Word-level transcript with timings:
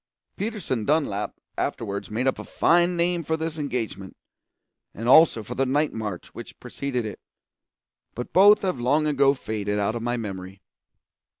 Peterson 0.35 0.83
Dunlap 0.83 1.35
afterwards 1.59 2.09
made 2.09 2.25
up 2.25 2.39
a 2.39 2.43
fine 2.43 2.97
name 2.97 3.21
for 3.21 3.37
this 3.37 3.59
engagement, 3.59 4.17
and 4.95 5.07
also 5.07 5.43
for 5.43 5.53
the 5.53 5.63
night 5.63 5.93
march 5.93 6.29
which 6.33 6.59
preceded 6.59 7.05
it, 7.05 7.19
but 8.15 8.33
both 8.33 8.63
have 8.63 8.79
long 8.81 9.05
ago 9.05 9.35
faded 9.35 9.77
out 9.77 9.93
of 9.93 10.01
my 10.01 10.17
memory. 10.17 10.63